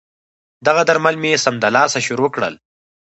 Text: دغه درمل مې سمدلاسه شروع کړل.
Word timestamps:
دغه 0.67 0.81
درمل 0.89 1.15
مې 1.21 1.31
سمدلاسه 1.45 1.99
شروع 2.07 2.29
کړل. 2.35 2.53